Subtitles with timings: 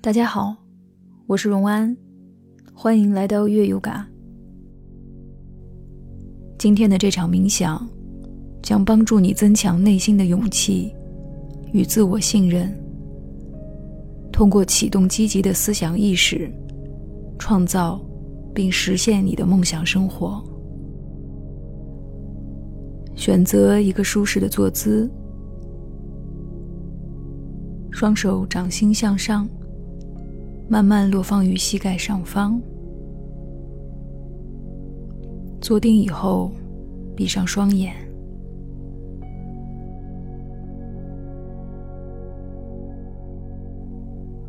[0.00, 0.54] 大家好，
[1.26, 1.94] 我是荣安，
[2.72, 4.06] 欢迎来到月游嘎。
[6.56, 7.84] 今天的这场冥想
[8.62, 10.94] 将帮助你增强内心的勇气
[11.72, 12.72] 与自我信任，
[14.32, 16.48] 通过启动积极的思想意识，
[17.36, 18.00] 创造
[18.54, 20.40] 并实现你的梦想生活。
[23.16, 25.10] 选择一个舒适的坐姿，
[27.90, 29.46] 双手掌心向上。
[30.68, 32.60] 慢慢落放于膝盖上方。
[35.60, 36.52] 坐定以后，
[37.16, 37.94] 闭上双眼。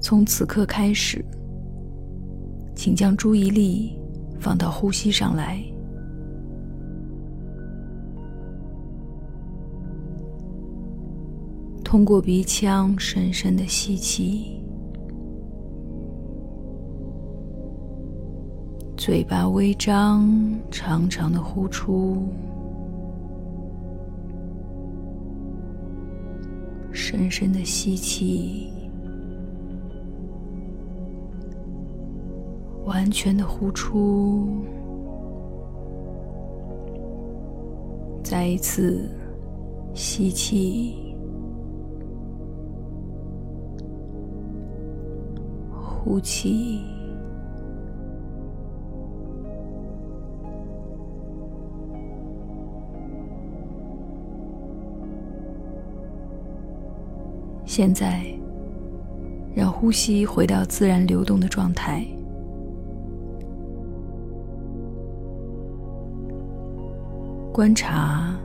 [0.01, 1.23] 从此刻开始，
[2.75, 3.97] 请将注意力
[4.39, 5.63] 放到呼吸上来，
[11.83, 14.61] 通过鼻腔深深的吸气。
[19.09, 20.23] 嘴巴微张，
[20.69, 22.27] 长长的呼出，
[26.91, 28.71] 深深的吸气，
[32.85, 34.47] 完全的呼出，
[38.23, 39.09] 再一次
[39.95, 41.15] 吸气，
[45.71, 46.98] 呼气。
[57.79, 58.25] 现在，
[59.55, 62.05] 让呼吸回到自然流动的状态，
[67.53, 68.37] 观察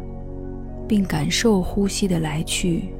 [0.86, 2.94] 并感受呼吸的来去。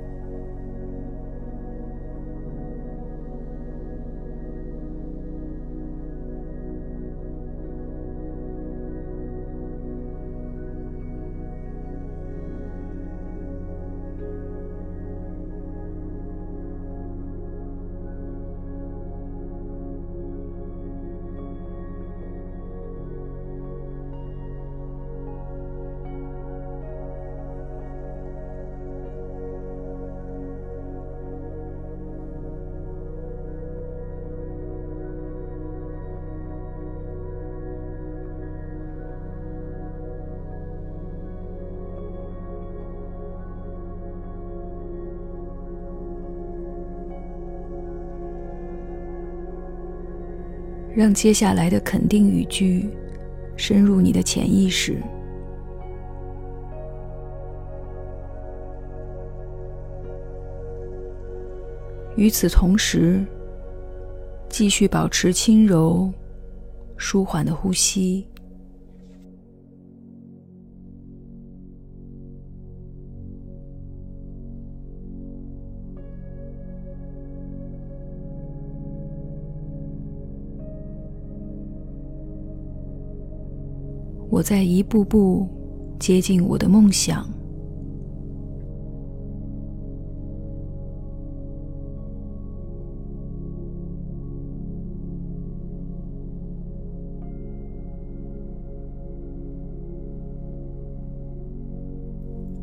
[50.95, 52.89] 让接下来的肯定语句
[53.57, 54.97] 深入你的潜意识。
[62.17, 63.25] 与此同时，
[64.49, 66.13] 继续保持轻柔、
[66.97, 68.25] 舒缓的呼吸。
[84.35, 85.49] 我在一步步
[85.97, 87.25] 接近我的梦想。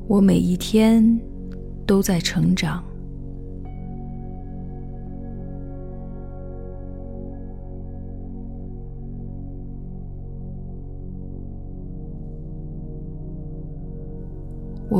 [0.10, 1.18] 我每一天
[1.88, 2.91] 都在成长。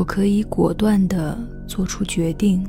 [0.02, 2.66] 我可以果断的做出决定。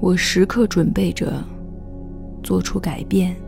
[0.00, 1.42] 我时刻准备着
[2.44, 3.45] 做出改变。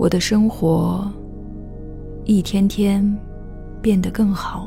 [0.00, 1.06] 我的生活
[2.24, 3.04] 一天天
[3.82, 4.66] 变得更好。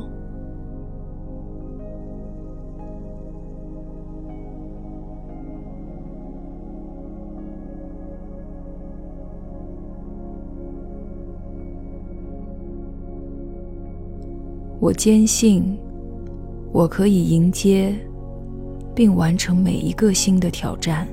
[14.78, 15.76] 我坚信，
[16.70, 17.92] 我可以迎接
[18.94, 21.08] 并完成每一个新的挑战。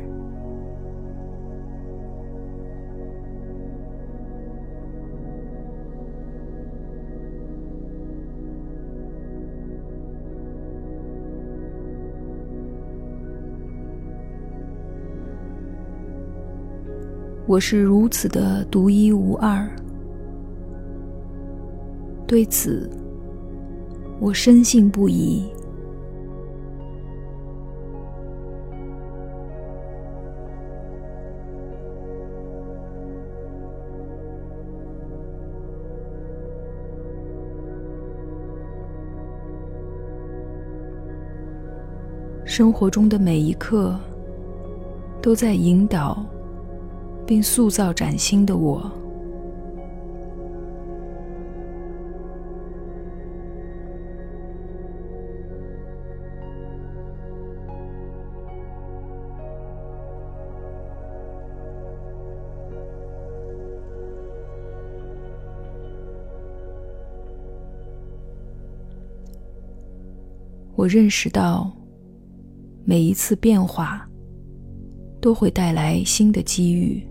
[17.52, 19.70] 我是如此的独一无二。
[22.26, 22.90] 对此，
[24.22, 25.44] 我深信不疑。
[42.46, 44.00] 生活中的每一刻，
[45.22, 46.26] 都在引导
[47.32, 48.92] 并塑造崭新的我。
[70.76, 71.72] 我认识到。
[72.84, 74.08] 每一次变化
[75.22, 77.11] 都会带来新的机遇。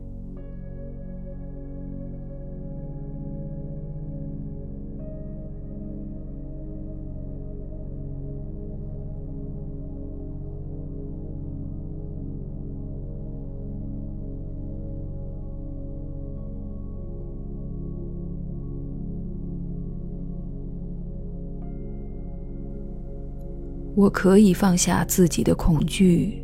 [24.00, 26.43] 我可以放下自己的恐惧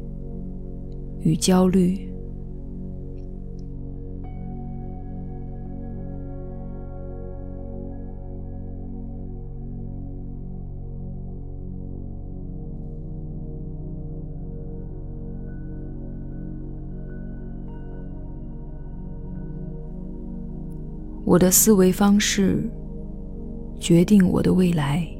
[1.20, 2.06] 与焦虑。
[21.24, 22.70] 我的思维方式
[23.80, 25.15] 决定我的未来。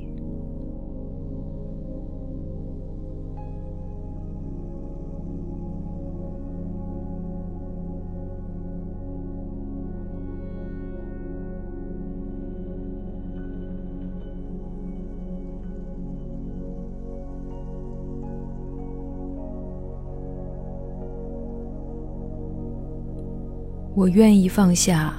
[23.97, 25.15] 我愿意放下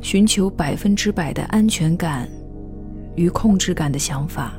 [0.00, 2.28] 寻求百分之百的安全感
[3.16, 4.54] 与控制感的想法。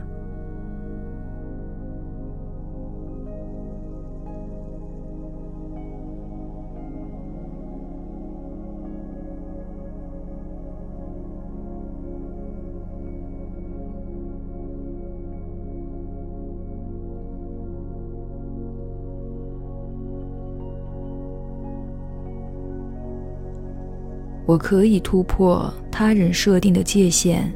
[24.48, 27.52] 我可以突破他人设定的界限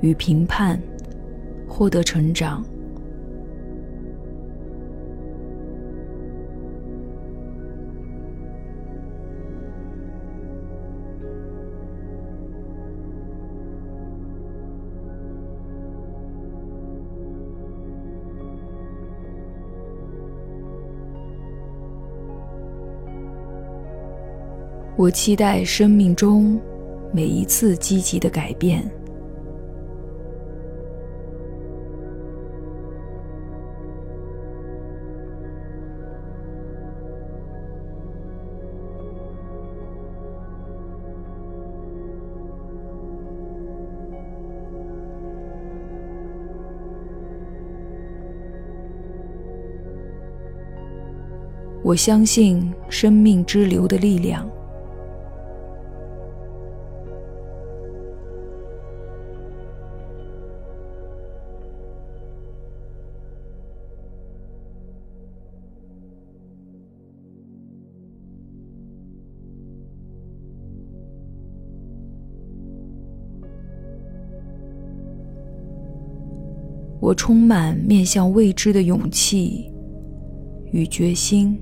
[0.00, 0.80] 与评判，
[1.66, 2.64] 获得成长。
[25.02, 26.60] 我期待生命中
[27.12, 28.88] 每一次积极的改变。
[51.82, 54.48] 我相信生命之流的力量。
[77.02, 79.68] 我充满面向未知的勇气
[80.70, 81.58] 与决心。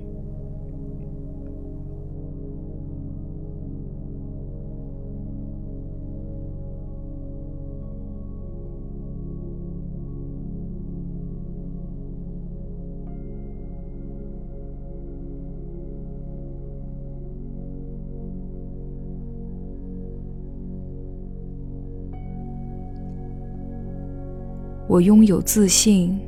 [24.91, 26.19] 我拥有自信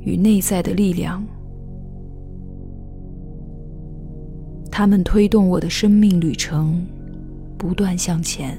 [0.00, 1.24] 与内在的力量，
[4.72, 6.84] 他们推动我的生命旅程
[7.56, 8.58] 不断向前。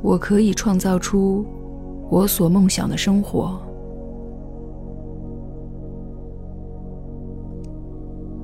[0.00, 1.44] 我可以创造出
[2.08, 3.58] 我所梦想的生活。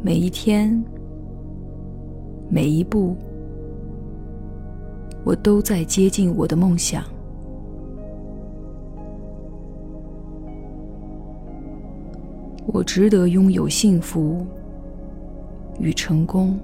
[0.02, 0.84] 每一天，
[2.50, 3.16] 每一步，
[5.24, 7.02] 我都在接近我的梦想。
[12.66, 14.44] 我值得拥有幸福
[15.78, 16.58] 与成功。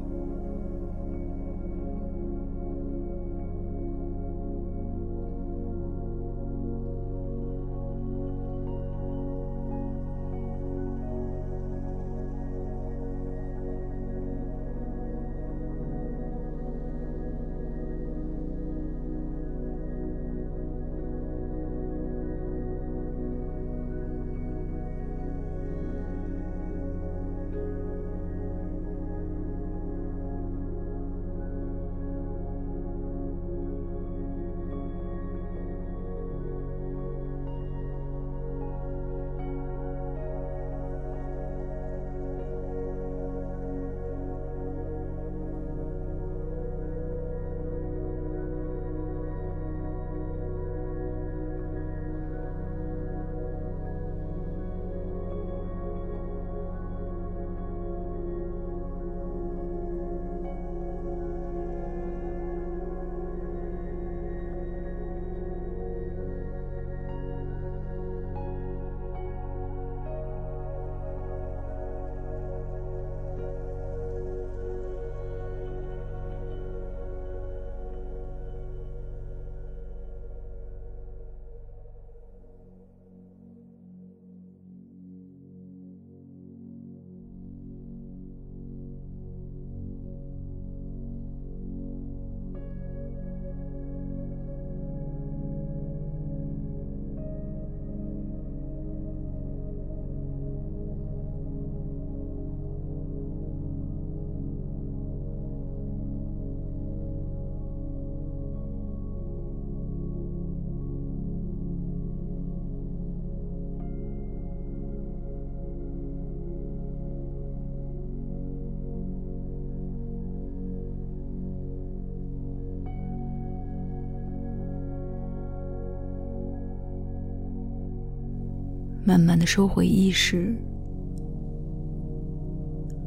[129.10, 130.54] 慢慢的收回意识，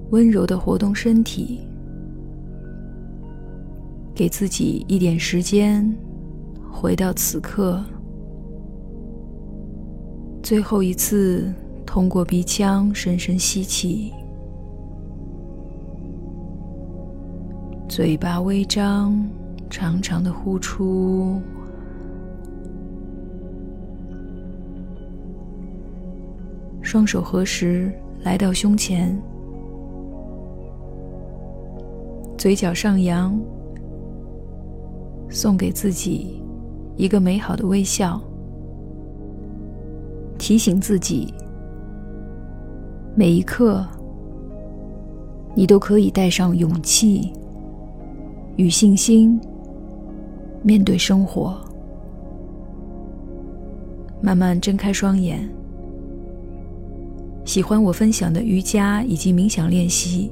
[0.09, 1.61] 温柔的活动身体，
[4.13, 5.89] 给自己一点时间，
[6.69, 7.81] 回到此刻。
[10.41, 11.49] 最后一次，
[11.85, 14.11] 通过鼻腔深深吸气，
[17.87, 19.25] 嘴巴微张，
[19.69, 21.41] 长长的呼出。
[26.93, 29.19] 双手合十，来到胸前，
[32.37, 33.35] 嘴角上扬，
[35.27, 36.39] 送给自己
[36.95, 38.21] 一个美好的微笑，
[40.37, 41.33] 提醒自己，
[43.15, 43.83] 每一刻
[45.55, 47.33] 你都可以带上勇气
[48.55, 49.41] 与信心，
[50.61, 51.59] 面对生活。
[54.21, 55.49] 慢慢睁开双眼。
[57.45, 60.31] 喜欢我分享的瑜伽以及冥想练习，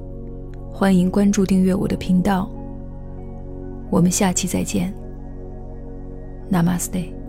[0.72, 2.50] 欢迎关注订阅我的频道。
[3.89, 4.94] 我们下期再见
[6.50, 7.21] ，Namaste。